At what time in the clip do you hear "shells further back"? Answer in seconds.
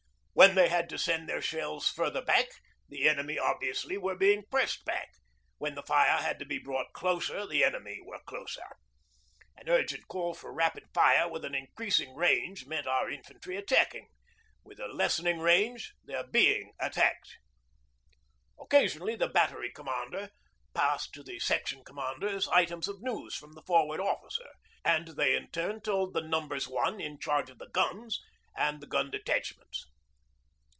1.41-2.47